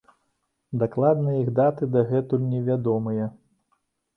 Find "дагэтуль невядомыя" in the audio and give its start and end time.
1.97-3.31